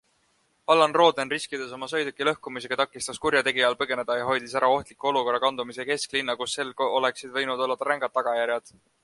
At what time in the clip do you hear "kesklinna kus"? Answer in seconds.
5.93-6.57